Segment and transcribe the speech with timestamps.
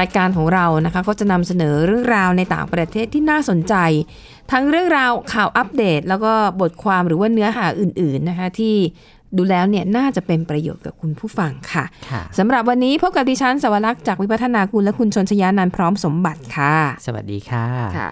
[0.00, 3.74] รายการของเรานะคะก็จะนำเสนอเรื่องราวในต่างประเทศที่น่าสนใจ
[4.52, 8.76] ทั้งเรื่องราวข่าวอัปเดต แล้วก็บทความหรือว่าเนื้อหาอื่น ๆนะคะ ที่
[9.36, 16.76] ดูแล้วเนี่ยน่าจะเป็นประโยชน์กับคุณผู้ฟังค่ะค่ะสำหรับวันนี้พบกับดิฉันสวรักษ์จากวิพัฒนาคุณและคุณชนชยานันท์พร้อมสมบัติค่ะ
[17.06, 18.08] สวัสดีค่ะค่ะ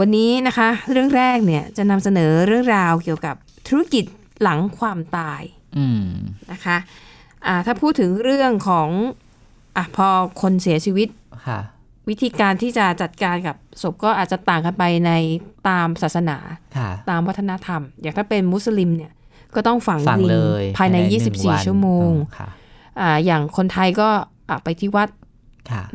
[0.00, 3.34] วันนี้นะคะ เรื่องแรกเนี่ยจะนำเสนอเรื่องราวเกี่ยวกับ
[3.68, 4.04] ธุรกิจ
[4.42, 5.42] หลังความตาย
[5.78, 6.08] อืม
[6.52, 6.76] นะคะ
[7.46, 8.88] อ่าถ้าพูดถึงเรื่องของ
[9.78, 10.08] อะพอ
[10.42, 11.08] คนเสียชีวิต
[11.46, 11.60] ค่ะ
[12.08, 15.12] วิธีการที่จะจัดการกับศพก็อาจจะต่างกันไปใน
[15.68, 16.36] ตามศาสนา
[16.76, 19.12] ค่ะตามวัฒนธรรม อย่างถ้าเป็นมุสลิมเนี่ย
[19.54, 22.48] ก็ต้องฝังฟังดินเลยภายในหงวัน24 ชั่วโมงอืค่ะ
[23.00, 24.08] อ่าอย่างคนไทยก็
[24.48, 25.17] อะไปที่วัดค่ะ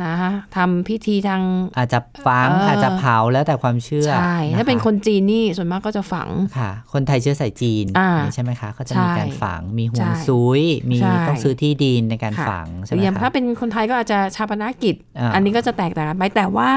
[0.03, 1.41] นะคะทำพิธีทาง
[1.77, 16.71] อาจจะฟังเออออาจจะเผาแล้วแต่ความเชื่อใช่ะะถ้าเป็นคนจีนนี่ส่วนมากก็จะฝังค่ะ คนไทยเชื้อสายจีนอ่าใช่ไหมคะก็จะใช่มีการฝังมีห่วงใช่ซุยมีใช่ต้องซื้อที่ดินในการค่ะฝังหใช่รืไหมออย่างถ้าคะเป็นคนไทยก็อาจจะชาปนกิจอ่าอันนี้ก็จะแตกต่างกันไปแต่ว่า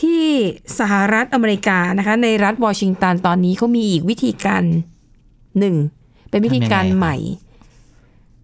[0.00, 0.22] ที่
[0.78, 4.62] สหรัฐอเมริกานะคะในรัฐวอชิงตันตอนนี้เขามีอีกวิธีการ
[5.58, 5.76] หนึ่ง
[6.30, 7.16] เป็นวิธีการใหม่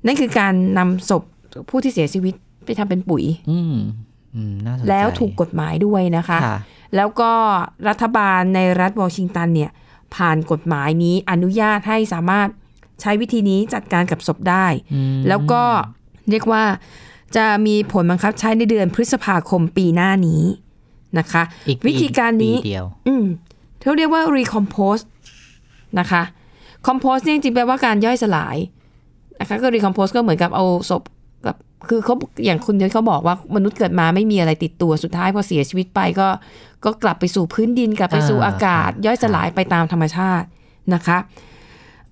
[0.07, 1.23] นั่นคือการนำศพ
[1.71, 2.35] ผู้ที่เสียชีวิต
[2.67, 3.75] ไปทำเป็นปุ๋ย อืม
[4.35, 6.59] อืมน่าสนใจแล้วถูกกฎหมายด้วยนะคะค่ะ
[6.97, 7.33] แล้วก็
[7.89, 9.71] รัฐบาลในรัฐวอชิงตันเนี่ย
[10.15, 12.49] ผ่านกฎหมายนี้อนุญาตให้สามารถ
[13.01, 15.63] ใช้วิธีนี้จัดการกับศพได้อืมแล้วก็
[16.31, 16.65] เรียกว่า
[17.37, 20.43] จะมีผลบังคับใช้ในเดือนพฤษภาคมปีหน้านี้
[21.19, 23.25] นะคะอีกวิธีการนี้ปีเดียวอืม
[23.81, 25.05] เขาเรียกว่า recompose
[25.99, 26.23] นะคะ
[26.87, 28.57] compose เนี่ยจริงๆแปลว่าการย่อยสลาย
[29.41, 31.16] นะคะก็ recompose ก็เหมือนกับเอาศพกับ
[31.89, 36.29] คือเขาอย่างคุณเขาบอกว่ามนุษย์เกิดมาไม่มีอะไรติดตัวสุดท้ายพอเสียชีวิตไปก็
[36.85, 40.47] ก็กลับไปสู่พื้นดินกลับไปสู่อ่าอากาศค่ะย่อยสลายไปตามธรรมชาติ
[40.95, 41.19] นะคะ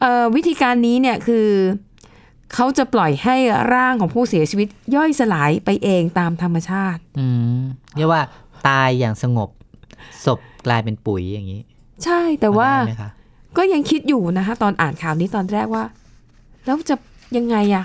[0.00, 1.46] เอ่อวิธีการนี้เนี่ยคือ
[2.54, 3.36] เขาจะปล่อยให้
[3.74, 7.26] ร่างของผู้เสียชีวิตย่อยสลายไปเองตามธรรมชาติอื
[7.58, 7.60] ม
[7.96, 8.22] เรียกว่า
[8.68, 9.48] ตายอย่างสงบ
[10.24, 11.60] ศพกลายเป็นปุ๋ยอย่างนี้
[12.04, 13.10] ใช่แต่ว่าได้ไหมคะ
[13.56, 15.84] ก็ยังคิดอยู่นะคะ ตอนอ่านข่าวนี้ตอนแรกว่า
[16.64, 16.96] แล้วจะ
[17.36, 17.84] ยังไงอะ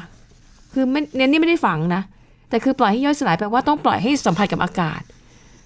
[0.74, 2.02] คือไม่เนี่ยนี่ไม่ได้ฝังนะ
[2.50, 5.02] แต่คือปล่อยให้ย่อยสลายแปลว่าต้องปล่อยให้สัมผัสกับอากาศ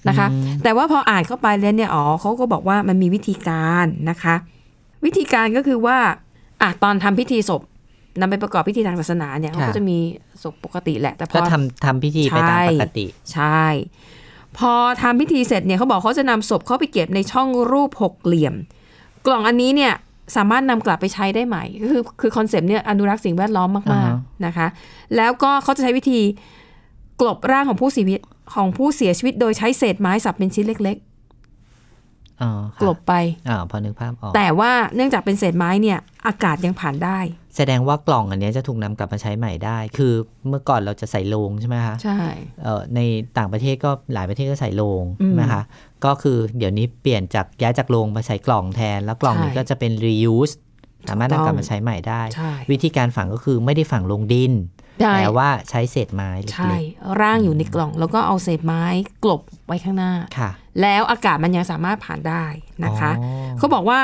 [0.07, 0.27] นะคะ
[0.63, 4.35] แต่ว่าพออ่านเข้าไปแล้วเนี่ยอ๋อเขาก็บอกว่ามันมีวิธีการนะคะ
[5.05, 5.97] วิธีการก็คือว่า
[6.61, 7.61] อะตอนทำพิธีศพ
[8.19, 9.97] นำไปประกอบพิธีทางศาสนาเนี่ยเขาก็จะมี
[10.43, 13.63] ศพปกติแหละ แต่พก็อทำทำพิธีไปตามปกติ ใช่
[14.57, 18.55] พอทำพิธีเสร็จเนี่ยเขาบอกเขาจะนำศพเข้าไปเก็บในช่องรูปหกเหลี่ยม
[19.25, 19.93] กล่องอันนี้เนี่ย
[20.35, 24.67] สามารถนำกลับไปใช้ได้ใหม่ก็คือคือคอนเซปต์เนี่ยอนุรักษ์สิ่งแวดล้อมมาอ่ากฮะๆนะคะ
[25.15, 26.19] แล้วก็เขาจะใช้วิธี
[27.21, 28.21] กลบร่างของผู้เสียชีวิต
[28.53, 31.12] ของผู้เสียชีวิตโดยใช้เศษไม้สับเป็นชิ้นเล็กอ๋อๆค่ะ
[32.81, 33.13] กลบไป
[33.49, 37.19] อ่าพอนึกภาพออก แต่ว่าเนื่องจากเป็นเศษไม้เนี่ย อากาศยังผ่านได้
[37.57, 40.13] แสดงว่ากล่องอันเนี้ยจะถูกนำกลับมาใช้ใหม่ได้ คือ
[40.47, 42.19] เมื่อก่อนเราจะใส่โลงใช่ไหมคะใช่
[42.63, 42.99] เอ่อใน
[43.37, 45.63] ต่างประเทศก็หลายประเทศก็ใส่โลงอืมใช่ไหมคะ
[46.05, 50.53] ก็คือเดี๋ยวนี้เปลี่ยนจากย้ายจากโลงมาใส่กล่องแทน แล้วกล่องนี้ใช่ก็จะเป็น reuse
[51.09, 58.83] สามารถถูกนำต้องกลับมาใช้ใหม่ได้ใช่วิธีการฝังก็คือไม่ได้ฝังลงดินได้ แต่ว่าใช้เศษไม้เล็ใช่กร่างอยู่ในกล่อง แล้วก็เอาเศษไม้
[59.23, 60.49] กลบไว้ข้างหน้าๆค่ะ
[60.81, 62.45] แล้วอากาศมันยังสามารถผ่านได้
[62.85, 63.99] นะคะอ๋อเขาบอกว่า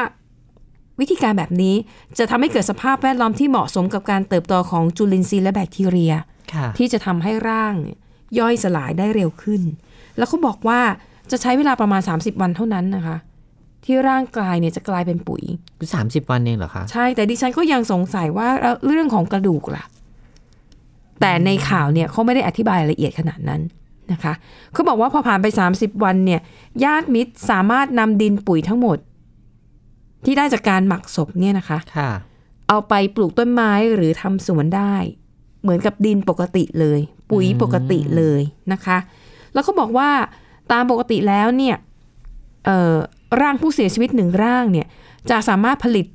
[1.00, 1.76] วิธีการแบบนี้
[2.18, 6.14] จะทำให้เกิดสภาพแวดล้อมที่เหมาะสมกับการเติบโตของจุลินทรีย์และแบคทีเรีย
[6.54, 7.98] ค่ะที่จะทำให้ร่างเนี่ย
[8.40, 9.62] ย่อยสลายได้เร็วขึ้น
[10.18, 10.80] แล้วเขาบอกว่า
[11.32, 13.18] จะใช้เวลาประมาณ 30 วันเท่านั้นนะคะ
[13.86, 15.44] ที่ร่างกายเนี่ยจะกลายเป็นปุ๋ย
[15.94, 19.84] สามสิบวันเองเหรอคะ ใช่แต่ดิฉันก็ยังสงสัยว่าแล้วเรื่องของกระดูกล่ะ
[21.20, 23.62] แต่ในข่าวเนี่ยเขาไม่ได้อธิบายรายละเอียดขนาดนั้น
[24.12, 24.34] นะคะ
[24.74, 26.42] เขาบอกว่าพอผ่านไป 30 วันเนี่ย
[26.84, 28.98] ญาติมิตรสามารถนำดินปุ๋ยทั้งหมด
[30.26, 32.12] ที่ได้จากการหมักศพเนี่ยนะคะค่ะ
[32.68, 34.96] เอาไปปลูกต้นไม้หรือทำสวนได้
[35.62, 37.00] เหมือนกับดินปกติเลย
[37.32, 38.42] ปุ๋ยปกติเลย
[38.74, 38.98] นะคะ
[39.54, 40.10] แล้วก็บอกว่า
[40.72, 41.76] ตามปกติแล้วเนี่ย
[42.66, 42.96] เอ่อ
[43.42, 44.88] ร่างผู้เสียชีวิตหนึ่งร่างเนี่ย
[45.30, 46.06] จะสามารถผลิต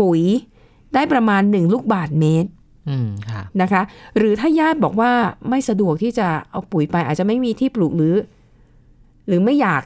[0.00, 0.20] ปุ๋ย
[0.94, 2.55] ได้ประมาณหนึ่งลูกบาทเมตรอืมค่ะ
[3.62, 3.82] นะคะ
[4.16, 5.12] หรือถ้าญาติบอกว่า
[5.48, 8.16] ไม่สะดวกที่จะเอาปุ๋ยไป อาจจะไม่มีที่ปลูกหรือ
[9.26, 9.82] หรือไม่อยาก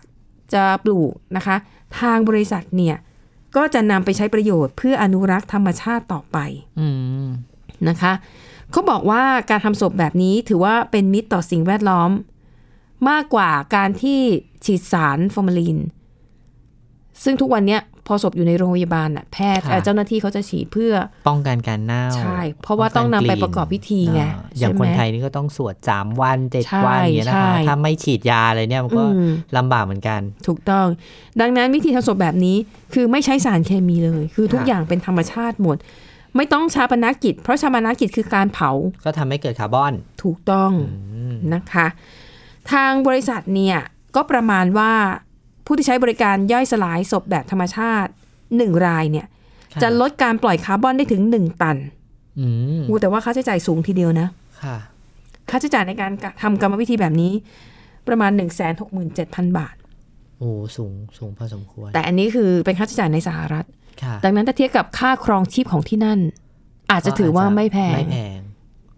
[0.55, 1.57] จะปลูกนะคะ
[2.01, 2.97] ทางบริษัทเนี่ย
[3.57, 6.39] ก็จะนำไปใช้ประโยชน์เพื่ออนุรักษ์ธรรมชาติต่อไป
[6.81, 6.83] อ
[7.89, 8.13] นะคะ
[8.71, 12.11] เขาบอกว่าการทำศพแบบนี้ถือว่าเป็นมิตรต่อสิ่งแวดล้อม
[13.09, 14.21] มากกว่าการที่
[14.65, 15.79] ฉีดสารฟอร์มาลีน
[17.25, 20.95] ซึ่งทุกวันเนี้ย พอศพอยู่ในโรงพยาบาลน่ะแพทย์ค่ะเอ่อเจ้าหน้าที่เขาจะฉีดเพื่อ
[21.29, 30.87] ป้องกันการเน่าใช่เพราะว่าต้องนำไปประกอบพิธีไงอ่าอย่างใช่ไหมคนไทยนี่ก็ต้องสวดสามวันเจ็ดใช่วันอย่างเงี้ยนะใช่คะถ้าไม่ฉีดยาอะไรเนี่ยมันก็อืมลำบากเหมือนกัน ถูกต้อง
[31.41, 32.57] ดังนั้นวิธีทำศพแบบนี้
[32.95, 35.77] คือไม่ใช้สารเคมีเลย คือทุกค่ะอย่างเป็นธรรมชาติหมด
[36.37, 38.71] ไม่ต้องชาปนกิจ เพราะชาปนกิจคือการเผา
[39.05, 39.93] ก็ทำให้เกิดคาร์บอน
[40.23, 40.73] ถูกต้อง
[41.15, 41.87] อืมนะคะ
[42.73, 43.79] ทางบริษัทเนี่ย
[44.17, 44.93] ก็ประมาณว่า
[45.71, 48.11] ผู้ที่ใช้บริการย่อยสลายศพแบบธรรมชาติ
[48.57, 49.27] หนึ่งรายเนี่ย
[49.75, 51.77] ค่ะจะลดการปล่อยคาร์บอนได้ถึง1ตัน
[52.41, 52.47] อื
[52.81, 54.29] มอู้แต่ว่าค่าใช้จ่ายสูงทีเดียวนะ
[54.63, 54.77] ค่ะ
[55.51, 56.13] ค่าใช้จ่ายในการ
[56.43, 57.33] ทำกรรมวิธีแบบนี้
[58.09, 59.75] ประมาณ1 6 7 0 0 0บาท
[60.39, 63.65] โอ้สูงสูงพอสมควร แต่อันนี้คือเป็นค่าใช้จ่ายในสหรัฐ
[64.03, 66.21] ค่ะดังนั้นถ้าเทียบกับค่าครองชีพของที่นั่น
[66.91, 68.39] อาจจะถือว่าไม่แพงไม่แพง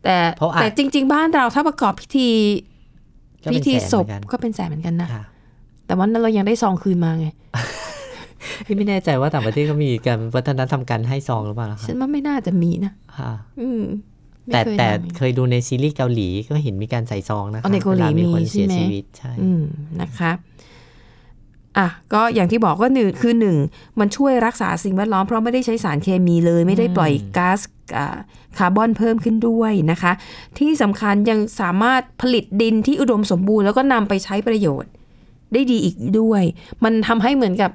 [0.04, 2.30] แต่เพราะอาจแต่จริง ๆ บ้านเราถ้าประกอบพิธี
[3.44, 5.24] ก็เป็พินธีแสนศพเหมือนกันก็เป็นแสนเหมือนกันนะค่ะ
[5.92, 7.26] แต่ว่านั้นเรายังได้ซองคืนมาไง
[8.66, 13.82] พี่ไม่แน่ใจว่าต่างประเทศเขามีการวัฒนธรรมการให้ซองหรือเปล่านะคะฉันว่าไม่น่าจะมีนะค่ะอืม
[14.46, 19.62] ไม่แต่เคยแต่ทำเคยดูในซีรีส์เกาหลีก็เห็นมีการใส่ซองนะคะอ๋อในเกาหลีวมีคนมีใช่เสียไหมชีวิตใช่อืม
[20.00, 20.32] นะคะ
[21.78, 23.56] อะก็อย่างที่บอกก็หนึ่งคือหนึ่ง
[24.00, 27.60] มันช่วยรักษาสิ่งแวดล้อมเพราะไม่ได้ใช้สารเคมีเลย ไม่ได้ปล่อยก๊าซ
[27.96, 28.16] อ่า
[28.58, 30.12] คาร์บอนเพิ่มขึ้นด้วยนะคะ
[30.58, 34.90] ที่สำคัญยังสามารถผลิตดินที่อุดมสมบูรณ์แล้วก็นำไปใช้ประโยชน์
[35.52, 36.42] ได้ดีอีกด้วย
[36.84, 37.70] มันทำให้เหมือนกับ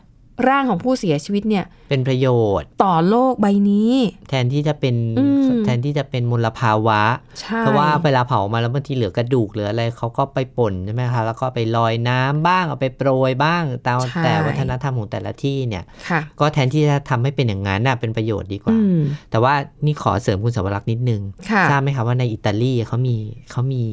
[0.49, 2.27] ร่างของผู้เสียชีวิตเนี่ย เป็นประโย
[2.59, 3.93] ชน์ต่อโลกใบนี้
[4.29, 7.01] แทนที่จะเป็นอืมแทนที่จะเป็นมลภาวะ
[7.39, 19.01] ใช่เพราะว่าเวลาเผามาแล้วบางทีเหลือกระดูกเหลืออะไรเขาก็ไปป่นใช่ไหมคะแล้วก็ไปลอยน้ำบ้างเอาไปโปรยบ้างตามใช่แต่วัฒนธรรมของแต่ละที่เนี่ยค่ะก็แทนที่จะทำให้เป็นอย่างนั้นน่ะเป็นประโยชน์ดีกว่าอืม
[19.31, 19.53] แต่ว่า
[19.85, 21.21] นี่ขอเสริมคุณสวรักษ์นิดนึง
[21.51, 23.15] ค่ะทราบไหมคะว่าในอิตาลีเขามี
[23.51, 23.83] เขามี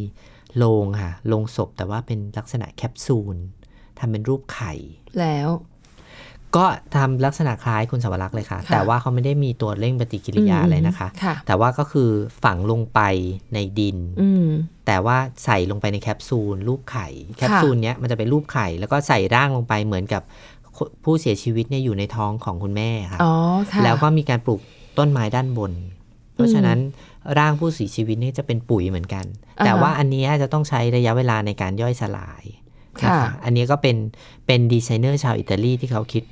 [0.56, 3.36] โลงค่ะโลงศพแต่ว่าเป็นลักษณะแคปซูล
[4.04, 4.72] ทำเป็นรูปไข่
[5.20, 5.48] แล้ว
[6.56, 6.66] ก็
[6.96, 12.10] ทำลักษณะคล้ายคุณสวรักษ์เลยค่ะค่ะ แต่ว่าเขาไม่ได้มีตัวเร่งปฏิกิริยาอะไรนะคะค่ะแต่ว่าก็คือ
[12.44, 13.00] ฝังลงไป
[13.54, 14.48] ในดินอืม
[14.86, 20.22] แต่ว่าใส่ลงไปในแคปซูล รูปไข่ แคปซูลเนี้ยมันจะเป็นรูปไข่ แล้วก็ใส่ร่างลงไปเหมือนกับ
[21.04, 23.32] ผู้เสียชีวิตเนี่ยอยู่ในท้องของคุณแม่ค่ะอ๋อ
[23.72, 24.60] ค่ะแล้วก็มีการปลูก
[24.98, 25.72] ต้นไม้ด้านบน
[26.34, 26.78] เพราะฉะนั้น
[27.38, 29.24] ร่างผู้เสียชีวิตเนี่ยจะเป็นปุ๋ยเหมือนกัน
[29.58, 32.63] อ่าฮะแต่ว่าอันเนี้ยจะต้องใช้ระยะเวลาในการย่อยสลายน
[33.02, 33.96] ค่ะ อันนี้ก็เป็น
[34.46, 36.24] เป็นดีไซเนอร์ชาวอิตาลีที่เขาคิด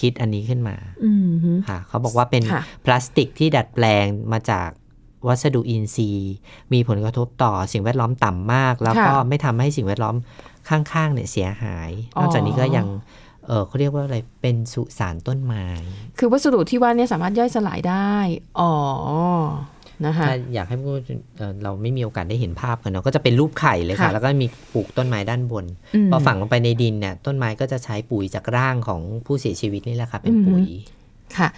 [0.00, 4.68] คิดอันนี้ขึ้นมาอืมฮึค่ะ เขาบอกว่าเป็นค่ะพลาสติกที่ดัดแปลงมาจาก
[5.28, 6.34] วัสดุอินทรีย์
[6.72, 10.16] มีผลกระทบต่อสิ่งแวดล้อมต่ำมาก แล้วก็ค่ะไม่ทำให้สิ่งแวดล้อม
[10.68, 12.86] ข้างๆเนี่ยเสียหายอ๋อนอกจากนี้ก็ยัง
[13.46, 15.66] เออเขาเรียกว่าอะไร เป็นสุสานต้นไม้
[16.18, 18.14] คือวัสดุที่ว่าเนี่ยสามารถย่อยสลายได้
[18.60, 18.72] อ๋อ
[20.06, 21.00] นะคะถ้าอยากให้พูด
[21.38, 25.64] เอ่อเราไม่มีโอกาสได้เห็นภาพกันเนาะก็จะเป็นรูปไข่เลยค่ะค่ะแล้วก็มีปลูกต้นไม้ด้านบน
[26.06, 30.64] มพอฝังลงไปในดินเนี่ยต้นไม้ก็จะใช้ปุ๋ยจากร่างของผู้เสียชีวิตนี่แหละค่ะเป็นปุ๋ย
[31.38, 31.48] ค่ะ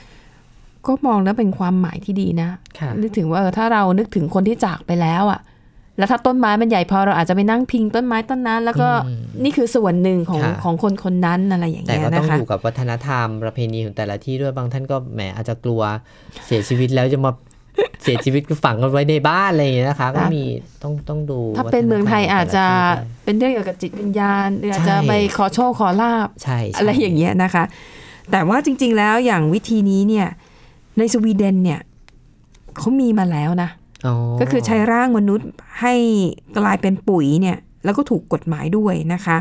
[0.87, 2.49] ก็มองแล้วเป็นความหมายที่ดีนะ
[2.79, 5.40] ค่ะนึกถึงว่าเออถ้าเรานึกถึงคนที่จากไปแล้วอะ่ะ
[5.99, 15.82] แล้วถ้าต้นไม้มันใหญ่พอเราอาจจะไปนั่งพิงต้นไม้ต้นนั้น แล้วก็อืมนี่คือส่วนหนึ่งของค่ะของคนคนนั้นอะไรอย่างแต่เงี้ยก็ต้อนะงคะอยู่กับวัฒนธรรมประเพณีของแต่ละที่ด้วยบางท่านก็แหมอาจจะกลัว
[16.47, 17.32] เสียชีวิตแล้วจะมา
[18.03, 20.44] เสียชีวิตก็ฝังกันไว้ในบ้านอะไรอย่างเงี้ยนะคะก็มี
[20.82, 27.65] ต้องต้องดู ถ้าเป็นเมืองไทยวัฒนธรรอาจจะแต่ลที่ด้วยเป็นเรื่องเกี่ยวกับจิตวิญญาณหรืออาจจะใช่ไปขอโชคขอลาบใช่ใช่อะไรอย่างเงี้ยนะคะ
[28.31, 30.29] แต่ว่าจริง ๆ แล้วอย่างวิธีนี้เนี่ย
[30.99, 31.81] ในสวีเดนเนี่ย
[32.79, 33.71] เขามีมาแล้วนะ
[34.07, 35.49] อ๋อก็คือใช้ร่างมนุษย์
[35.81, 35.95] ให้
[36.59, 39.37] กลายเป็นปุ๋ยเนี่ยแล้วก็ถูกกฎหมายด้วยนะคะ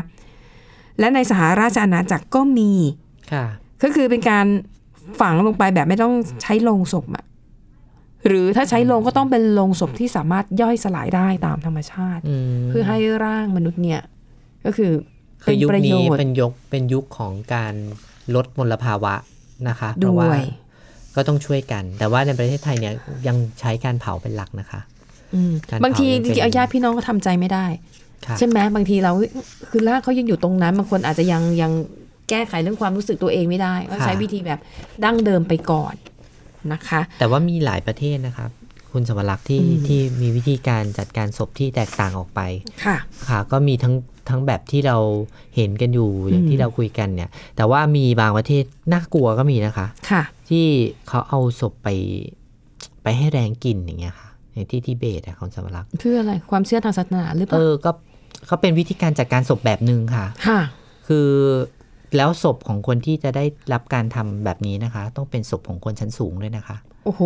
[0.98, 2.72] และในสหราชอาณาจักรก็มี
[3.32, 3.44] ค่ะ
[3.82, 4.46] ก็คือเป็นการ
[5.20, 7.24] ฝังลงไปแบบไม่ต้องใช้โลงศพอะ
[8.26, 14.00] หรือถ้าใช้โลงก็ต้องเป็นโลงศพที่สามารถย่อยสลายได้ตามธรรมชาติอืมเพื่อให้ร่างมนุษย์เนี่ย
[14.64, 14.92] ก็คือ
[15.42, 17.74] คืเป็อนยุคประโยนี้ชน์เป็นยุคเป็นยุคของการ
[18.34, 19.14] ลดมลภาวะ
[19.68, 20.40] นะคะเพด้ราะวว่าย
[21.14, 22.94] ก็ต้องช่วยกัน แต่ว่าในประเทศไทยเนี่ย
[23.26, 24.80] ยังใช้การเผาเป็นหลักนะคะ
[25.34, 27.66] อืมการบางทีเผาจยังเป็นริงๆเอาญาติพี่น้องก็ทำใจไม่ได้
[28.26, 29.12] ค่ะใช่ไหมบางทีเรา
[29.70, 31.72] คือร่างเขายังอยู่ตรงนั้นบางคนอาจจะยังยัง
[32.30, 34.60] แก้ไขเรื่องความรู้สึกตัวเองไม่ได้ก็ใช้วิธีแบบ
[35.04, 35.94] ดั้งเดิมไปก่อน
[36.72, 38.50] นะคะ แต่ว่ามีหลายประเทศนะครับ
[38.92, 42.40] คุณสวรักษ์ที่อืมที่มีวิธีการจัดการศพที่แตกต่างออกไป
[42.84, 42.96] ค่ะ
[43.28, 43.94] ค่ะ ก็มีทั้ง
[44.28, 44.96] ทั้งแบบที่เรา
[45.56, 50.66] เห็นกันอยู่อย่างอืมที่เราคุยกันเนี่ย แต่ว่ามีบางประเทศน่ากลัวก็มีนะคะค่ะ ที่
[51.08, 51.88] เขาเอาศพไป
[53.02, 57.90] ไปให้แรงกินอย่างเงี้ยค่ะอย่างที่ทิเบตอะคุณสวรักษ์เพื่ออะไรความเชื่อทางศาสนาหรือเปเอล่าอก็
[58.46, 60.60] เขาเป็นวิธีการจัดการศพแบบหนึ่งค่ะ ค่ะ
[61.06, 61.28] คือ
[62.16, 67.22] แล้วศพของคนที่จะได้รับการทำแบบนี้นะคะ ต้องเป็นศพของคนชั้นสูงด้วยนะคะ โอ้โห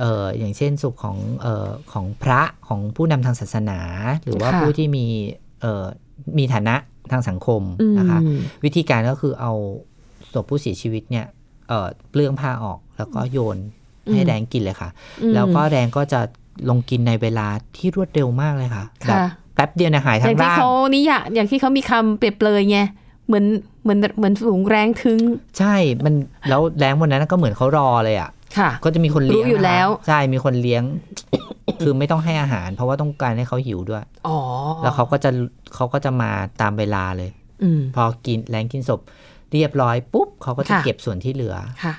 [0.00, 3.80] เอออย่างเช่นศพของเออของพระของผู้นำทางศาสนา
[4.24, 5.06] หรือว่าค่ะผู้ที่มี
[5.60, 5.84] เออ
[6.38, 6.74] มีฐานะ
[7.12, 7.62] ทางสังคม
[7.98, 9.52] นะคะอืมวิธีการก็คือเอา
[10.32, 11.26] ศพผู้เสียชีวิตเนี่ย
[11.68, 13.58] เอ่อเปลื้องผ้าออกแล้วก็โยน
[14.12, 14.90] ให้อืมแดงกินเลยค่ะ
[15.22, 16.20] อืมแล้วก็แดงก็จะ
[16.68, 17.46] ลงกินในเวลา
[17.76, 22.78] ที่รวดเร็วมากเลยค่ะแบบค่ะแป๊บเดียวเนะหายอทั้ย่างงที่ร่างเขานิยามอย่างที่เขามีคำเปรียบเปรยไง
[23.26, 23.44] เหมือน
[23.84, 25.20] เหมือนเหมือนสูงแรงถึง
[25.58, 26.14] ใช่มัน
[26.48, 30.82] แล้วแรงวันนั้นก็เหมือนเขารอเลยอะค่ะ ก็จะมีคนเลี้ยงรู้อยู่แล้วนะคะใช่มีคนเลี้ยง
[31.82, 34.38] คือไม่ต้องให้อาหาร เพราะว่าต้องการให้เขาหิวด้วยอ๋อ
[34.82, 35.30] แล้วเขาก็จะ
[35.74, 37.30] เขาก็จะมาตามเวลาเลย
[37.62, 39.00] อืมพอกินแรงกินศพ
[39.52, 41.94] เรียบร้อยปุ๊บเขาก็จะค่ะเก็บส่วนที่เหลือค่ะ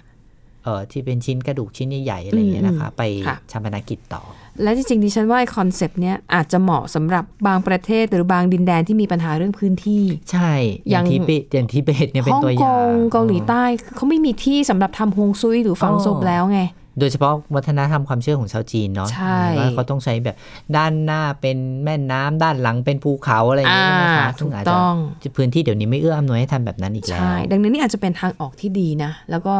[0.66, 4.24] เออที่เป็นชิ้นกระดูกชิ้นใหญ่ๆอะไรอย่างเงี้ยนะคะ ไปค่ะชาปนกิจต่อ
[4.64, 10.52] และจริงๆดิฉันว่าคอนเซปต์เนี้ยอาจจะเหมาะสำหรับบางประเทศหรือบางดินแดนที่มีปัญหาเรื่องพื้นที่ ใช่
[10.90, 13.64] อย่างอย่างที่เบตอย่างที่เบตเนี่ยเป็นฮ่องตัวอกย่างงเกาหลีใต้
[13.96, 16.62] เขาไม่มีที่สำหรับทำฮวงซุยหรือฝังอ๋อศพแล้วไง
[17.00, 20.36] โดยเฉพาะวัฒนธรรมความเชื่อของชาวจีนเนาะใช่ว่าเขาต้องใช้แบบ
[20.78, 29.56] ด้านหน้าเป็นแม่น้ำด้านหลังเป็นภูเขาอะไรอย่างอ่าเงี้ยนะคะถูซึ่งกอาจต้องจะพื้นที่เดี๋ยวนี้ไม่เอื้ออำนวยให้ทำแบบนั้นอีกแล้วใช่ดังนั้นนี่อาจจะเป็นทางออกที่ดีนะ แล้วก็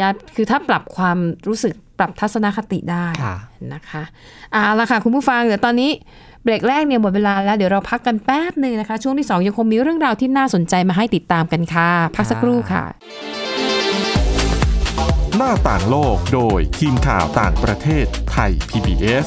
[0.00, 1.18] ยัดคือถ้าปรับความ
[1.48, 3.36] รู้สึกปรับทัศนคติได้ค่ะ
[3.74, 4.02] นะคะ
[4.52, 5.90] เอาละค่ะคุณผู้ฟังเดี๋ยวตอนนี้
[6.44, 12.84] เบรกแรกเนี่ยหมดเวลาแล้วเดี๋ยวเราพักกันแป๊บหนึ่งนะคะ ช่วงที่ 2 ยังคงมีเรื่องราวที่น่าสนใจมาให้ติดตามกันค่ะ พักสักครู่ค่ะ
[15.36, 19.26] หน้าต่างโลกโดยทีมข่าวต่างประเทศไทย PBS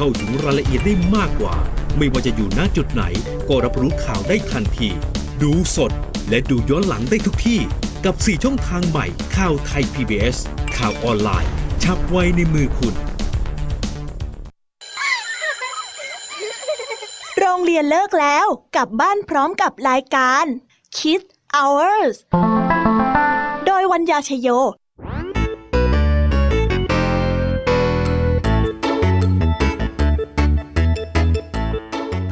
[0.00, 1.56] เข้าถึงรายละเอียดได้มากกว่า
[1.96, 3.02] ไม่ว่าจะอยู่ณจุดไหน
[3.48, 4.88] ก็รับรู้ข่าวได้ทันที
[5.42, 5.92] ดูสด
[6.28, 7.60] และดูย้อนหลังได้ทุกที่
[8.04, 10.36] กับ 4 ช่องทางใหม่ข่าวไทย PBS
[10.76, 11.50] ข่าวออนไลน์
[11.82, 12.94] ชับไว้ในมือคุณ
[17.38, 20.44] โรงเรียนเลิกแล้ว กลับบ้านพร้อมกับรายการ
[20.96, 22.14] Kids Hours
[23.66, 24.48] โดยวัญญาชยโย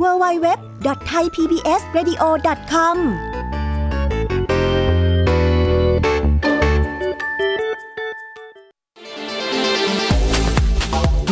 [0.00, 2.96] www.thaipbsradio.com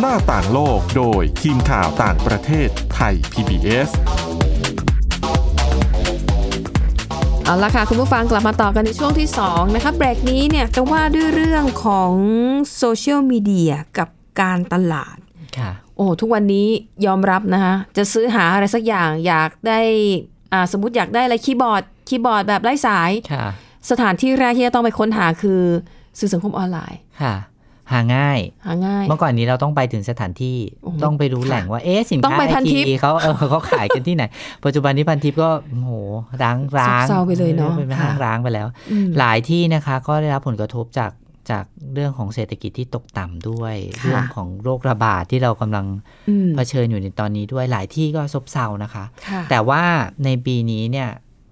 [0.01, 3.91] หน้าต่างโลกโดยทีมข่าวต่างประเทศไทย PBS
[7.45, 12.13] เอาละค่ะ คุณผู้ฟังกลับมาต่อกันในช่วงที่ 2 นะคะเบรกนี้เนี่ยจะว่าด้วยเรื่องของ
[12.77, 14.09] โซเชียลมีเดียกับ
[14.41, 15.17] การตลาด
[15.59, 16.67] ค่ะ โอ้ทุกวันนี้
[17.07, 19.81] ยอมรับนะคะ จะซื้อหาอะไรสักอย่างอยากได้
[20.53, 23.47] อ่าสมมติอยากได้อะไรคีย์บอร์ดคีย์บอร์ดแบบไร้สายค่ะ
[23.91, 25.61] สถานที่แรกที่จะต้องไปค้นหาคือ
[26.19, 27.35] สื่อสังคมออนไลน์ค่ะ
[27.93, 34.25] หาง่าย หาง่าย เมื่อก่อนนี้เราต้องไปถึงสถานที่โอ้โหต้องไปรู้ค่ะแหล่งว่า เอ๊ะสินค้าไอทีต้องไปพันทิปเขาเออเขาขายกันที่ไหน
[34.65, 35.93] ปัจจุบันนี้พันทิปก็โอ้โห
[36.43, 41.11] ร้างร้างซบเซาไปเลยเนอะเป็นค่ะห้างร้างไปแล้วอืมหลายที่นะคะ ก็ได้รับผลกระทบจาก
[41.51, 45.87] จากเรื่องของเศรษฐกิจที่ตกต่ำด้วยค่ะเรื่องของโรคระบาดที่เรากำลัง
[46.29, 49.83] อืมเผชิญอยู่ในตอนนี้ด้วยหลายที่ก็ซบเซานะคะค่ะแต่ว่า
[50.25, 51.09] ในปีนี้เนี่ย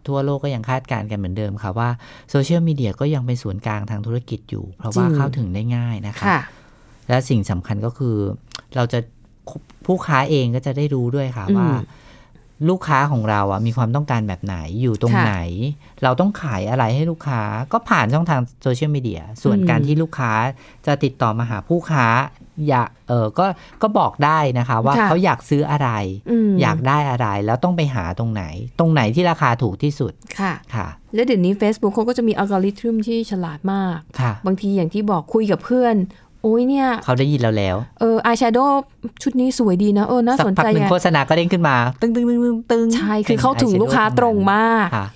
[0.07, 1.89] ทั่วโลกก็ยังคาดการณ์กันเหมือนเดิมค่ะว่า
[2.31, 6.41] โซเชียลมีเดียก็ยังเป็นศูนย์กลางทางธุรกิจอยู่ เพราะว่าจริงเข้าถึงได้ง่ายนะคะค่ะ
[7.09, 8.17] และสิ่งสำคัญก็คือ
[8.77, 8.99] เราจะ
[9.87, 11.69] ผู้ค้าเองก็จะได้รู้ด้วยค่ะอืมว่า
[12.68, 15.37] ลูกค้าของเราอะมีความต้องการแบบไหนอยู่ตรงค่ะไหน
[16.02, 17.42] เราต้องขายอะไรให้ลูกค้า
[17.73, 20.32] ก็ผ่านช่องทางโซเชียลมีเดียส่วนอืมการที่ลูกค้า
[20.87, 22.06] จะติดต่อมาหาผู้ค้า
[22.68, 23.46] อยากเออก็
[23.82, 25.88] ก็บอกได้นะคะว่าค่ะเขาอยากซื้ออะไร
[26.49, 28.44] มอยากได้อะไรแล้วต้องไปหาตรงไหน
[28.78, 35.94] ตรงไหนที่ราคาถูกที่สุดค่ะค่ะ แล้วเดี๋ยวนี้ Facebook เขาก็จะมีอัลกอริทึมที่ฉลาดมากค่ะบางทีอย่างที่บอกคุยกับเพื่อน
[36.45, 38.85] โอ้ยเนี่ย เขาได้ยินเราแล้ว เอออายแชโดว์
[39.23, 45.07] ชุดนี้สวยดีนะ เออ น่าสักสนพักใจหนึ่งอะโฆษณาก็เด้งขึ้นมา ตึ้งตึ้งตึ้งตึ้งตึ้งใช่ คือเข้าถึงลูกค้าตรงมากค่ะ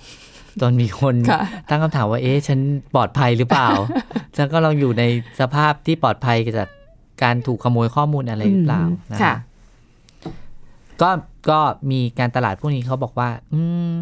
[0.61, 2.59] จนมีคนค่ะตั้งคำถามว่า เอ๊ะ ฉัน
[2.95, 3.67] ปลอดภัยหรือเปล่า
[4.37, 5.03] ฉันก็ลองอยู่ใน
[5.39, 6.69] สภาพที่ปลอดภัยจาก
[7.23, 9.33] การถูกขโมยข้อมูลอะไรหรือเปล่าอืมนะค่ะ
[11.01, 11.09] ก็
[11.49, 11.59] ก็
[11.91, 13.61] มีการตลาดพวกนี้เขาบอกว่า อื
[13.93, 13.95] ม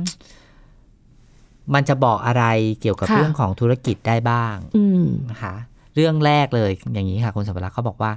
[1.73, 2.43] มันจะบอกอะไร
[2.81, 5.55] เกี่ยวกับค่ะเรื่องของธุรกิจได้บ้างอืมนะคะ
[5.97, 8.11] เรื่องแรกเลยอย่างนี้ค่ะ คุณสัมภาระเขาบอกว่า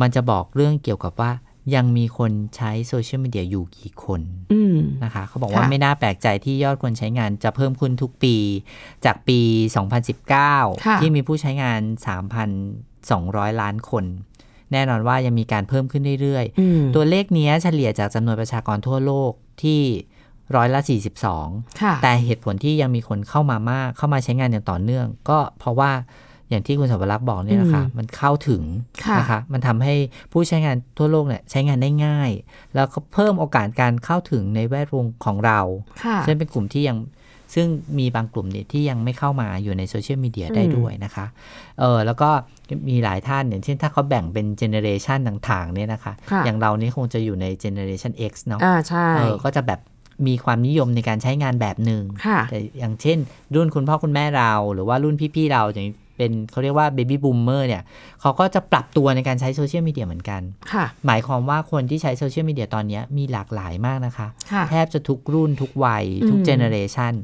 [0.00, 1.32] มันจะบอกเรื่องเกี่ยวกับว่า
[1.74, 4.20] ยังมีคนใช้โซเชียลมีเดียอยู่กี่คน
[4.52, 8.36] อืมนะคะ เขาบอกว่าค่ะไม่น่าแปลกใจที่ยอดคนใช้งานจะเพิ่มขึ้นทุกปี
[9.04, 9.40] จากปี
[10.20, 11.80] 2019 ที่มีผู้ใช้งาน
[12.70, 14.04] 3,200 ล้านคน
[14.72, 19.80] แน่นอนว่ายังมีการเพิ่มขึ้นเรื่อยอืมๆตัวเลขเนี้ยเฉลี่ยจากจำนวนประชากรทั่วโลกที่
[20.56, 20.80] ร้อยละ
[21.30, 25.92] 42ค่ะแต่เหตุผลที่ยังมีคนเข้ามามากเข้ามาใช้งานอย่างต่อเนื่อง ก็เพราะว่า
[26.50, 28.62] อย่างที่คุณสวรักษ์บอกเนี่ยนะคะอืมมันเข้าถึง
[29.04, 29.94] ค่ะนะคะมันทำให้
[30.32, 32.30] ผู้ใช้งานทั่วโลกเนี่ยใช้งานได้ง่าย
[32.74, 35.60] แล้วก็เพิ่มโอกาสการเข้าถึงในแวดวงของเรา
[36.04, 36.98] ค่ะซึ่งเป็นกลุ่มที่ยัง
[37.54, 37.66] ซึ่ง
[37.98, 41.26] มีบางกลุ่มเนี่ยที่ยังไม่เข้ามาอยู่ในโซเชียลมีเดียได้อืมด้วยนะคะ
[41.80, 42.30] เออแล้วก็
[42.88, 49.80] มีหลายท่านอย่างเช่นถ้าเขาแบ่งเป็นเจเนเรชันต่างๆเนี่ยนะคะค่ะอย่างเรานี่คงจะอยู่ในเจเนเรชัน X เนาะอ่าใช่เออก็จะแบบ
[50.26, 53.18] มีความนิยมในการใช้งานแบบหนึ่งค่ะแต่อย่างเช่น
[53.54, 55.86] รุ่นคุณพ่อคุณแม่เรา หรือว่ารุ่นพี่ๆเราอย่าง
[56.18, 57.82] เป็นเขาเรียกว่า baby boomer เนี่ย
[58.20, 67.14] เขาก็จะปรับตัวในการใช้โซเชียลมีเดียเหมือนกันค่ะหมายความว่าคนที่ใช้โซเชียลมีเดียตอนเนี้ยมีหลากหลายมากนะคะค่ะแทบจะทุกรุ่นทุกวัย ทุกอืมเจเนอเรชัน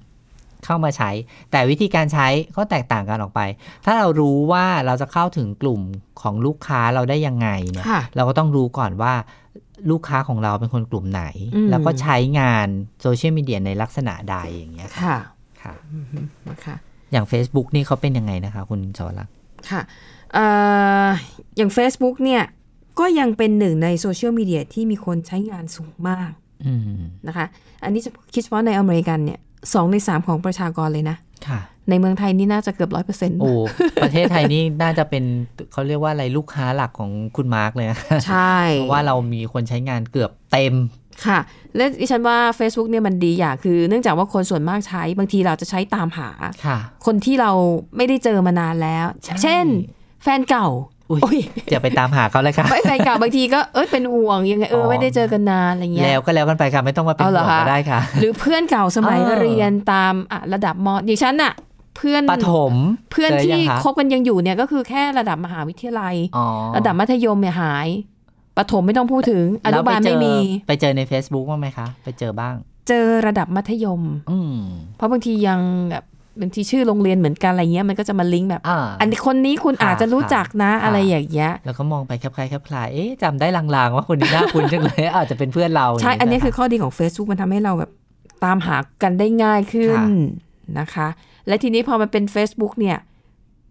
[0.65, 1.11] เข้ามาใช้
[1.51, 3.41] แต่วิธีการใช้ก็แตกต่างกันออกไป
[3.85, 5.81] ถ้าเรารู้ว่าเราจะเข้าถึงกลุ่ม
[6.21, 9.15] ของลูกค้าเราได้ยังไงเนี่ยค่ะเราก็ต้องรู้ก่อนว่า
[9.91, 11.25] ลูกค้าของเราเป็นคนกลุ่มไหน
[11.55, 12.69] อืมแล้วก็ใช้งาน
[13.03, 15.19] โซเชียลมีเดียในลักษณะใดอย่างเงี้ยค่ะค่ะ
[15.63, 15.75] ค่ะ
[16.49, 16.77] นะคะ
[17.13, 19.33] อย่าง Facebook นี่เขาเป็นยังไงนะคะ คุณสวรักษ์
[19.71, 19.81] ค่ะ
[20.33, 20.47] เอ่
[21.07, 21.09] อ
[21.57, 22.43] อย่าง Facebook เนี่ย
[22.99, 26.31] ก็ยังเป็นหนึ่งในโซเชียลมีเดียที่มีคนใช้งานสูงมาก
[26.67, 26.81] อืม
[27.27, 27.47] นะคะ
[27.85, 29.41] อันนี้จะคิดเฉพาะในอเมริกันเนี่ย
[29.75, 31.17] สองในสามของประชากรเลยนะ
[31.49, 33.53] ค่ะ ในเมืองไทยนี่น่าจะเกือบร้อยเปอร์เซ็นต์โอ้
[34.03, 35.25] ประเทศไทยนี่น่าจะเป็น
[35.73, 40.75] เขาเรียกว่าอะไรลูกค้าหลักของคุณมาร์กเลยนะใช่เพราะว่าเรามีคนใช้งานเกือบเต็ม
[41.27, 41.39] ค่ะ
[41.77, 46.29] และดิฉันว่า Facebook เนี่ยมันดีอย่างคือ เนื่องจากว่าคนส่วนมากใช้บางทีเราจะใช้ตามหา
[46.67, 47.51] ค่ะคนที่เรา
[47.97, 49.67] ไม่ได้เจอมานานแล้วใช่เช่น
[50.23, 50.69] แฟนเก่า
[51.11, 51.39] อุ้ยโอ้ย
[51.71, 61.53] อย่าไปตามหาเขาเลยค่ะไม่แฟนเก่าบางทีก็เอ้ยเป็นห่วงยังไงเอออ๋อไม่ได้เจอกันนานอะไรเงี้ยแล้วก็แล้วกันไปค่ะไม่ต้องมาเป็นเอาเหรห่อวงคะก็ได้ค่ะ หรือเพื่อนเก่าสมัยเออเรียนตามอะระดับมอย่างฉันอะ
[61.97, 62.73] เพื่อนปฐม
[63.13, 66.47] เพื่อนจที่ยังคะคบกันยังอยู่เนี่ยก็คือแค่ระดับมหาวิทยาลัยอ๋อ
[66.77, 67.89] ระดับมัธยมเนี่ยหาย
[68.57, 70.35] ประถมไม่ต้องพูดถึงอนุแล้วปบาลเจไม่มี
[70.69, 72.55] ไปเจอใน Facebook บ้างไหมคะ ไปเจอบ้าง
[72.89, 74.57] เจอระดับมัธยม อืม
[74.97, 76.05] เพราะบางทียังแบบ
[76.41, 87.91] บางทีชื่อโรงเรียนเหมือนกันอะไรเงี้ยมันก็จะมาลิงก์แบบอ่าอันนี้คนนี้คุณค่ะอาจจะรู้จักนะค่ะอะไรอย่างเงี้ยแล้วก็มองไปคลับคล้ายคลับคลายเอ๊ะจำได้ลางๆ ว่าคนนี้น่าคุ้นจังเลยอาจจะเป็นเพื่อนเรา ใช่ย่างอันนี้เงี้ยคือข้อดีของ Facebook มันทำให้เราแบบ
[88.45, 90.07] ตามหากันได้ง่ายขึ้นค่ะ
[90.79, 91.09] นะคะ
[91.49, 92.99] และทีนี้พอมันเป็น Facebook เนี่ย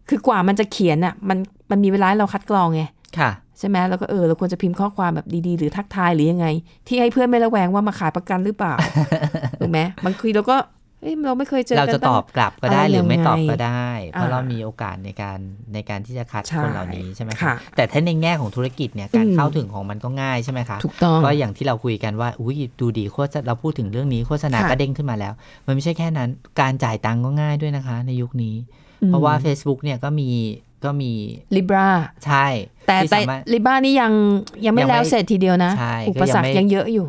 [0.10, 1.38] คือกว่ามันจะเขียนอะมัน
[1.72, 2.84] มันมีเวลาให้เราคัดกรองไง
[3.19, 6.48] ค่ะ ใช่ไหมแล้วก็เออเราควรจะพิมพ์ข้อความแบบดีๆ หรือทักทายหรือยังไง
[6.88, 8.74] ที่ให้เพื่อนไม่ระแวงว่ามาขายประกันหรือเปล่า
[9.60, 10.58] ถูกไหมบางทีเราก็
[11.02, 15.39] เอ้ยเราไม่เคยเจอเรากันจะตอบกลับก็ได้อะไรหรือไม่ยังไงตอบก็ได้ เพราะอ่าเรามีโอกาสในการ
[15.74, 25.34] ในการที่จะคัดใช่คนเหล่านี้ใช่ไหมค่ะแต่ถ้าในแง่ของธุรกิจเนี่ยการอืมเข้าถึงของมันก็ง่ายใช่ไหมคะถูกต้องก็อย่างที่เราคุยกันว่าอุ้ยดูดีโฆษณาเราพูดถึงเรื่องนี้โฆษณาค่ะก็เด้งขึ้นมาแล้ว
[25.66, 26.30] มันไม่ใช่แค่นั้น
[26.62, 28.56] การจ่ายตังค์ก็ง่ายด้วยนะคะ ในยุคนี้
[29.02, 30.30] อืมเพราะว่า Facebook เนี่ยก็มี
[30.86, 31.12] ก็มี
[31.56, 31.88] ลิบรา
[32.26, 32.46] ใช่
[32.88, 34.12] แต่ที่แต่สามารถลิบรานี่ยัง
[34.65, 37.08] ยังไม่ยังไม่แล้วเสร็จทีเดียวนะใช่อุปสรรคก็ยังไม่ยังเยอะอยู่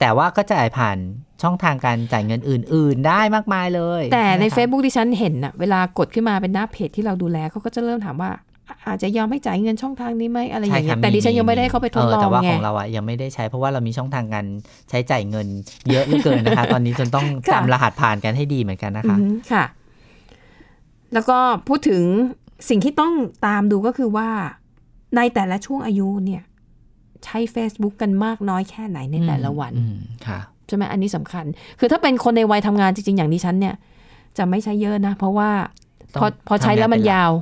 [0.00, 0.98] แต่ว่าก็จ่ายผ่าน
[1.42, 8.30] ช่องทางการจ่ายเงินอื่น ๆ ได้มากมายเลย แต่ในะคะ Facebook ที่ฉันเห็นน่ะเวลากดขึ้นมาเป็นหน้าเพจที่เราดูแลเขาก็จะเริ่มถามว่า
[8.86, 14.46] อาจจะยอมให้จ่ายเงินช่องทางนี้ไหมอะไรอย่างเงี้ยใช่ค่ะแต่ดิฉันยังไม่ได้เข้าไปทดลองแต่ว่าไงของเราอะยังไม่ได้ใช้เพราะว่าเรามีช่องทางการ
[14.90, 15.46] ใช้จ่ายเงิน
[15.90, 19.64] เยอะเหลือเกินนะคะ ตอนนี้จนต้องค่ะจำรหัสผ่านกันให้ดีเหมือนกันนะคะอืมค่ะ
[21.14, 22.04] แล้วก็พูดถึง
[22.68, 23.12] สิ่งที่ต้อง
[23.46, 24.28] ตามดูก็คือว่า
[25.16, 26.42] ในแต่ละช่วงอายุเนี่ย
[27.24, 31.44] ใช้ Facebook กันมากน้อยแค่ไหนในแต่ละวันอืมค่ะใช่ไหมอันนี้สำคัญ
[31.78, 33.74] คือถ้าเป็นคนในวัยทำงานจริง ๆ อย่างดิฉันเนี่ย
[34.38, 35.50] จะไม่ใช้เยอะนะ เพราะว่า
[36.14, 37.32] ต้องพอพอใช้แล้วมันทำงานเป็นหลักยาว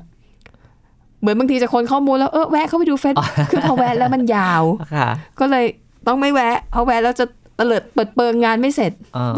[1.20, 3.14] เหมือนบางทีจะคนข้อมูลแล้วเออแวะเข้าไปดูเฟซ
[3.50, 4.62] คือพอแวะแล้วมันยาว
[4.94, 5.08] ค่ะ
[5.40, 5.64] ก็เลย
[6.06, 9.34] ต้องไม่แวะเพราะแวะแล้วจะเตลิดเปิดเปิงงานไม่เสร็จเออ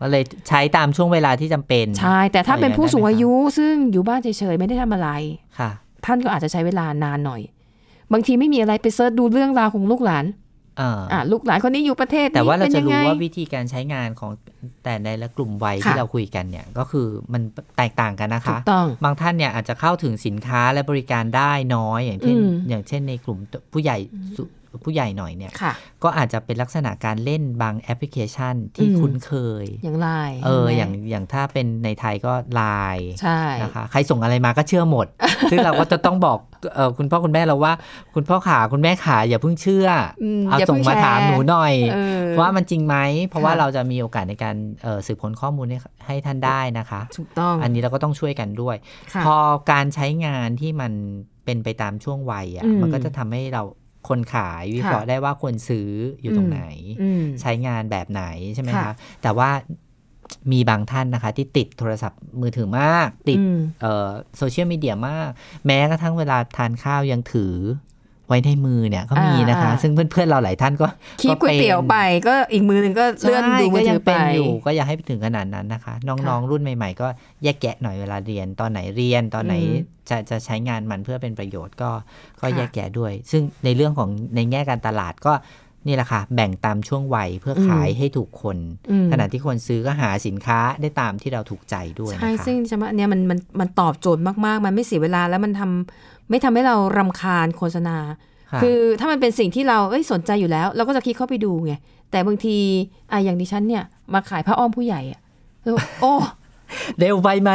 [0.00, 5.08] ก็เลยใช้ตามช่วงเวลาที่จำเป็น ใช่ แต่ถ้าเป็นผู้สูงอายุซึ่งอยู่บ้านเฉยๆไม่ได้ทำอะไร
[5.58, 5.70] ค่ะ
[6.04, 7.42] ท่านก็อาจจะใช้เวลานานหน่อย
[8.12, 10.24] บางทีไม่มีอะไรไปเซิร์ชดูเรื่องราวของลูกหลาน
[10.78, 14.30] เอออ่าลูกหลานคนนี้อยู่ประเทศแต่ว่าเราป็นจะยังรู้ไงว่าวิธีการใช้งานของ
[14.84, 17.42] แต่ในละกลุ่มวัยค่ะที่เราคุยกันเนี่ยก็คือมัน
[17.78, 23.38] แตกต่างกันนะถูคะกต้องบางท่านเนี่ยอาจจะเข้าถึงสินค้าและบริการได้น้อยอย่างเช่นอืมอย่างเช่นในกลุ่ม
[23.72, 23.96] ผู้ใหญ่
[24.36, 24.42] สุ
[24.84, 29.32] ผู้ใหญ่หน่อยเนี่ยค่ะก็อาจจะเป็นลักษณะการเล่นบางแอปพลิเคชันที่อืมคุ้นเค
[29.64, 30.08] ย อย่างไร
[30.44, 32.62] เออใช่ไหมอย่างอย่างถ้าเป็นในไทยก็ไล
[32.96, 35.06] น์ใช่นะคะใครส่งอะไรมาก็เชื่อหมด
[35.50, 36.38] ซึ่งเราก็จะต้องบอก
[36.74, 37.72] เออคุณพ่อคุณแม่เราว่า
[38.14, 39.88] คุณพ่อขาคุณแม่ขาอย่าเพิ่งเชื่อ
[40.22, 48.76] อมเอาอย่าส่เพิ่งงมาแชร์ถามหนูหน่อยเออว่ามันจริงไหม เพราะว่าค่ะเราจะมีโอกาสในการเอ่อสืบค้นข้อมูลให้ให้ท่านได้นะคะถูกต้องอันนี้เราก็ต้องช่วยกันด้วย
[49.14, 49.36] ค่ะพอ
[49.70, 50.92] การใช้งานที่มัน
[51.44, 53.62] เป็นไปตามช่วงวัยอะอืมมันก็จะทำให้เรา
[54.08, 55.90] คนขายวิเคราะห์ค่ะได้ว่าควรซื้อ
[56.22, 56.62] อยู่ตรงไหน
[57.02, 59.50] อืมใช้งานแบบไหนใช่ไหมค่ะคะแต่ว่า
[60.52, 65.30] มีบางท่านนะคะ ที่ติดโทรศัพท์มือถือมาก ติดอืมเอ่อโซเชียลมีเดียมาก
[65.66, 67.54] แม้กระทั่งเวลาทานข้าวยังถือ
[68.28, 70.86] ไว้ในมือเนี่ยก็มีนะคะอ่าซึ่งเพื่อนๆเราหลายท่านก็
[71.20, 71.96] คีบก๋วยเตี๋ยวไป
[72.28, 77.08] ก็อีกมือหนึ่งก็เลื่อนใช่ดูมืก็อยัถืงอไปเป็นอยู่ก็อย่าให้ไปถึงขนาดนั้นนะคะ น้องๆ รุ่นใหม่ ๆ ก็
[77.44, 81.90] แยกแยะหน่อยเวลาเรียน ตอนไหนเรียนตอนไหนอืมจะจะใช้งานมันเพื่อเป็นประโยชน์ก็
[82.40, 85.34] ก็ค่ะแยกแยะด้วย ซึ่งในเรื่องของในแง่การตลาดก็
[85.88, 88.58] นี่แหละค่ะ แบ่งตามช่วงวัยเพื่อขายให้ถูกคน
[88.90, 97.96] อืมขณะที่คนซื้อก็หาสินค้าได้ตามที่เราถูกใจด้วยใช่นะคะซึ่งฉันว่าอันเนี้ยมันมันมันตอบโจทย์มากๆ มันไม่เสียเวลาแล้วมันทำ ไม่ทำให้เรารำคาญโฆษณา
[98.52, 101.72] ค่ะคือถ้ามันเป็นสิ่งที่เราเอ้ยสนใจอยู่แล้ว เราก็จะคลิกเข้าไปดูไง
[102.10, 102.56] แต่บางที
[103.12, 103.84] อะอย่างดิฉันเนี่ย
[104.14, 105.20] มาขายผ้าอ้อมผู้ใหญ่อะ
[105.62, 106.12] แล้วโอ้
[106.98, 107.52] เร็วไปไหม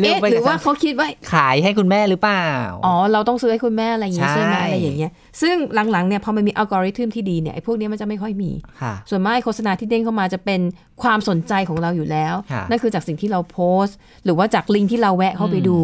[0.00, 2.46] เร็วเอ๊ะไปหรือว่ากับเขาคิดว่าขายให้คุณแม่หรือเปล่า
[2.86, 5.54] อ๋อ เราต้องซื้อให้คุณแม่อะไรอย่างงี้ใช่ใช่ไหมอะไรอย่างเงี้ย ซึ่ง
[5.92, 8.50] หลังๆเนี่ยพอมันมีอัลกอริทึมที่ดีเนี่ยไอ้พวกเนี้ยมันจะไม่ค่อยมี
[8.82, 10.60] ค่ะส่วนมากโฆษณาที่เด้งเข้ามาจะเป็น
[11.02, 15.78] ความสนใจของเราอยู่แล้วค่ะนั่นคือจากสิ่งที่เราโพสต์ หรือว่าจากลิงก์ที่เราแวะเข้าไปดู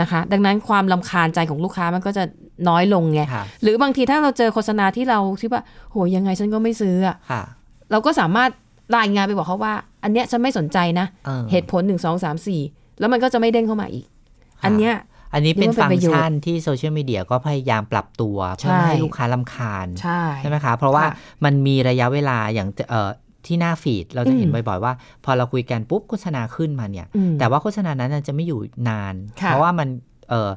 [0.00, 2.24] นะคะ ดังนั้นความลำคาญใจของลูกค้ามันก็จะ
[2.68, 7.42] น้อยลงไงค่ะหรือบางทีถ้าเราเจอโฆษณาที่เราคิดว่า โหยังไงฉันก็ไม่ซื้ออะค่ะ
[7.90, 8.50] เราก็สามารถ
[8.96, 12.60] รายงานไปบอกเขาว่า อันเนี้ยฉันไม่สนใจนะเออเหตุผลหนึ่งสองสามสี่
[12.98, 14.04] แล้วมันก็จะไม่เด้งเข้ามาอีก
[14.64, 14.94] อันเนี้ย
[15.34, 23.10] อันนี้เป็นนี่ว่าเป็นฟังประก์โยชน์ชันที่โซเชียลมีเดียก็พยายามปรับตัวเพื่อไม่ให้ลูกค้ารำคาญใช่ใช่ไหมคะ เพราะว่าค่ะมันมีระยะเวลาอย่างเอ่อ
[23.46, 24.92] ที่หน้า feed เราจะเห็นอืมบ่อยๆว่า
[25.24, 29.88] พอเราคุยกันปุ๊บโฆษณาขึ้นมาเนี่ยอืมแต่ว่าโฆษณานั้นนะจะไม่อยู่นานค่ะเพราะว่ามัน
[30.28, 30.50] เออ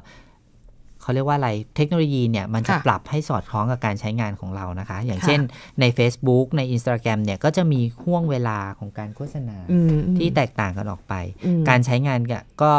[1.02, 5.40] เขาเรียกว่าอะไรเทคโนโลยีเนี่ยมันจะค่ะปรับให้สอดคล้องกับการใช้งานของเรานะคะ อย่างค่ะเช่น
[5.80, 11.14] ใน Facebook ใน Instagram เนี่ยก็จะมีห้วงเวลาของการโฆษณาอืมที่แตกต่างกันออกไป
[11.46, 12.72] อืมการใช้งานก็ก็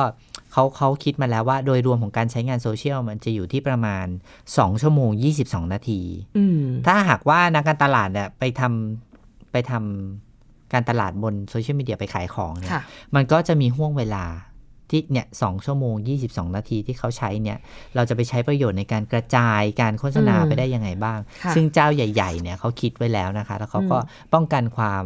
[0.52, 4.06] เขาเขาคิดมาแล้วว่าโดยรวมของการใช้งานโซเชียลมันจะอยู่ที่ประมาณ
[4.44, 5.10] 2 ชั่วโมง
[5.42, 6.02] 22 นาที
[6.38, 9.13] อืมถ้าหากว่านักการตลาดเนี่ยไปทำ
[9.54, 12.84] ไปทำการตลาดบนโซเชียลมีเดียไปขายของเนี่ยค่ะ
[13.16, 14.26] มันก็จะมีห่วงเวลา
[14.90, 17.58] ที่เนี่ยสองชั่วโมง 22 นาทีที่เขาใช้เนี่ย
[17.96, 23.98] เราจะไปใช้ประโยชน์ในการกระจายการโฆษณาอืมไปได้ยังไงบ้างค่ะซึ่งเจ้าใหญ่ ๆ เนี่ยเขาคิดไว้แล้วนะคะ แล้วเขาก็
[24.34, 25.06] ป้องกันความ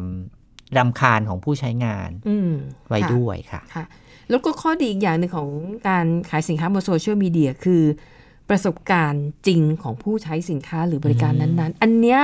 [0.77, 2.51] รำคาญของผู้ใช้งานอืม
[2.89, 3.86] ไว้ค่ะด้วยค่ะค่ะ
[4.29, 5.49] แล้วก็ข้อดีอีกอย่างหนึ่งของ
[5.88, 7.83] การขายสินค้าบนโซเชียลมีเดียคือ
[8.49, 12.21] ประสบการณ์จริงของผู้ใช้สินค้าหรือบริการนั้นๆ อันเนี้ย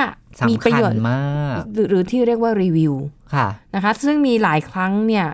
[0.49, 1.19] มีสำประคัโยญชน์มา
[1.53, 2.93] กหรือหรือที่เรียกว่ารีวิว
[3.33, 5.27] ค่ะนะคะ ซึ่งมีหลายครั้งเนี่ย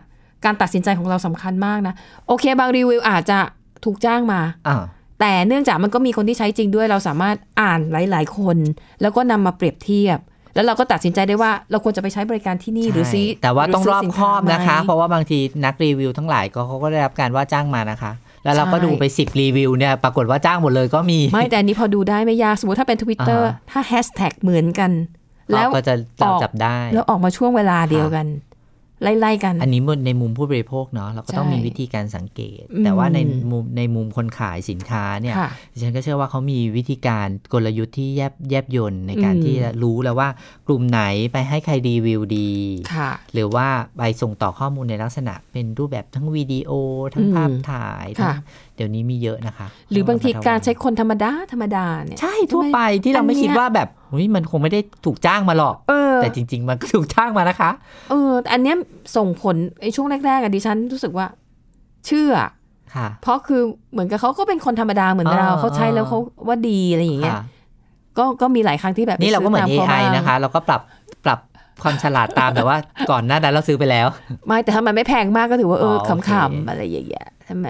[0.46, 1.94] การตัดสินใจของเราสำคัญมากนะ
[2.28, 3.40] โอเค บางรีวิวอาจจะ
[3.86, 4.84] ถูกจ้างมาอ่า
[5.20, 8.58] แต่เนื่องจากมันก็มีคนที่ใช้จริงด้วย เราสามารถอ่านหลาย ๆ คน
[9.02, 10.20] แล้วก็นำมาเปรียบเทียบ
[10.56, 18.12] แล้วเราก็ตัดสินใจได้ว่าเราควรจะไปใช้บริการที่นี่หรือซื้อใช่แต่ว่าต้องหรอบซื้คอบนะคะสิเพราะว่าบางทีนักรีวิวทั้งหลายก็เขาก็ได้รับการว่าจ้างมานะคะ
[18.44, 24.92] แล้วเราก็ใช่ดูไป 10 รีวิวเนี่ยปรากฏว่าจ้างหมดเลยก็มี ไม่แต่อันนี้พอดูได้ไม่ยาก สมมติถ้าเป็น Twitter อ่าฮะถ้าแฮชแท็กเหมือนกัน
[25.52, 28.26] แล้วเราก็จะออกจับได้ แล้วออกมาช่วงเวลาเดียวกัน
[29.02, 33.20] ไล่ๆกัน อันนี้ในมุมผู้บริโภคเนาะเราก็ต้องใช่มีวิธีการสังเกตอืมแต่ว่าใน
[33.52, 40.30] มุมในมุมคนขายสินค้าเนี่ยค่ะดิฉันก็เชื่อว่าเขามีวิธีการกลยุทธ์ที่แยบแยบยนต์ในการอืมที่จะรู้แล้วว่า
[40.68, 42.52] กลุ่มไหนไปให้ใครรีวิวดี
[42.94, 46.72] ค่ะหรือว่าไปส่งต่อข้อมูลในลักษณะเป็นรูปแบบทั้งวิดีโอ
[47.14, 48.36] ทั้งอืมภาพถ่ายทั้งค่ะ
[48.76, 57.72] เดี๋ยวนี้มีเยอะนะคะ หรือบางทีต้มการระมัดะวังใช้คนธรรมดาธรรมดาเนี่ยใช่ทั่วไปที่เราไม่อันเนี้ยคิดว่าแบบ เฮ้ยมันคงไม่ได้ถูกจ้างมาหรอกเออแต่จริง ๆ มันก็ถูกจ้างมานะคะ
[58.10, 58.76] เออ อันเนี้ย
[59.18, 61.26] ส่งผลไอ้ช่วงแรกๆอะดิฉันรู้สึกว่า
[62.06, 62.32] เชื่อ
[62.96, 67.44] ค่ะเพราะคือเหมือนกับเขาก็เป็นคนธรรมดาเหมือนอ่าเราเขาใช้แล้วเขาว่าดีอะไรอย่างเงี้ยค่ะ
[68.18, 70.82] ก็ก็มีหลายครั้งที่แบบไปนี่เราก็เหมือนซื้ต AI ขาบ้างนะคะ เราก็ปรับ
[71.26, 71.40] ปรับ
[71.84, 72.78] ความฉลาดตามแต่ว่า
[73.12, 74.08] ก่อนหน้านั้นเราซื้อไปแล้ว
[74.48, 77.68] ไม่แต่ถ้ามันไม่แพงมากก็ถือว่าเอออ๋อโอเคขำๆอะไรอย่างเงี้ยใช่ไหม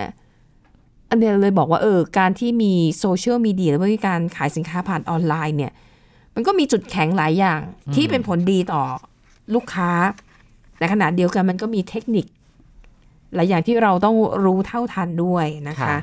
[1.10, 5.71] อันเนี้ยเลยบอกว่าเออการที่มีโซเชียลมีเดียหรือว่ามีการขายสินค้าผ่านออนไลน์เนี่ย
[6.36, 7.60] มันก็มีจุดแข็งหลายอย่าง
[7.96, 8.84] ที่เป็นผลดีต่อ
[9.56, 9.92] ลูกค้า
[10.80, 12.26] ในขณะเดียวกันมันก็มีเทคนิค
[13.36, 14.15] หลายอย่างที่เราต้อง
[14.46, 15.98] รู้เท่าทันด้วยนะคะค่ะ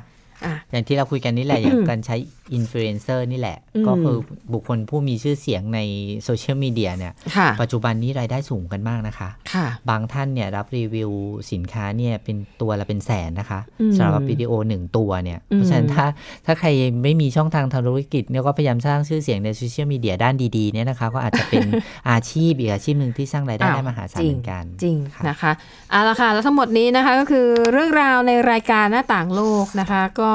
[0.45, 2.17] อะอย่างที่เราคุยกันนี่แหละอย่างการใช้
[2.55, 4.17] อินฟลูเอนเซอร์นี่แหละอืมก็คือ
[4.53, 5.81] บุคคลผู้มีชื่อเสียงใน
[6.25, 11.11] โซเชียลมีเดียเนี่ยค่ะปัจจุบันนี้รายได้สูงกันมากนะคะค่ะบางท่านเนี่ยรับรีวิว
[11.53, 16.07] สินค้าเนี่ยเป็นตัวละเป็นแสนนะคะอืมสำหรับวิดีโอหนึ่งตัวเนี่ยอืมเพราะฉะนั้นถ้า
[16.47, 16.69] ถ้าใคร
[17.03, 21.65] ไม่มีช่องทางทางธุรกิจเนี่ยก็พยายามสร้างชื่อเสียงในโซเชียลมีเดียด้านดีๆเนี่ยนะคะก็อาจจะเป็น
[22.11, 25.53] อาชีพอีกอาชีพหนึ่งที่สร้างรายได้ได้มหาศาลจริงเหมือนกันจริงค่ะนะคะ
[25.91, 30.33] เอาละค่ะแล้วทั้งหมดนี้นะคะก็คือเรื่องราวในรายการหน้าต่างโลกนะคะ ก็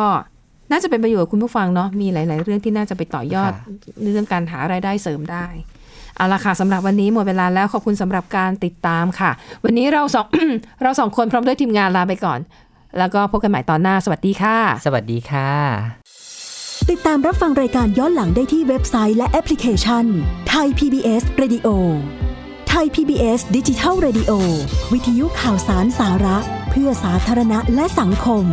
[0.72, 3.52] น่าจะเป็นประโยชน์กับคุณผู้ฟังเนาะมีหลาย ๆ เรื่องที่น่าจะไปต่อยอด
[4.02, 5.46] ในเรื่องการหารายได้เสริมได้
[6.16, 9.32] เอาละค่ะสำหรับวันนี้หมดเวลาแล้วขอบคุณสำหรับการติดตามค่ะ
[9.64, 10.28] วันนี้เราสอง
[10.82, 12.40] เราสองคนพร้อมด้วยทีมงานลาไปก่อน
[12.98, 15.50] แล้วก็พบกันใหม่ตอนหน้า สวัสดีค่ะ สวัสดีค่ะ
[16.92, 20.06] ติดตามรับฟังรายการย้อนหลังได้ที่เว็บไซต์และแอปพลิเคชัน
[20.50, 21.68] ไทย PBS Radio
[22.70, 24.32] ไทย PBS ดิจิทัล Radio
[24.94, 26.38] วิทยุข่าวสารสาระ
[26.70, 28.46] เพื่อสาธารณะและสังคม